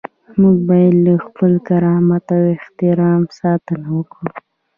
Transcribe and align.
موږ 0.41 0.55
باید 0.69 0.93
له 1.05 1.13
خپل 1.25 1.51
کرامت 1.67 2.25
او 2.35 2.43
احترام 2.55 3.21
ساتنه 3.39 3.87
وکړو. 3.97 4.29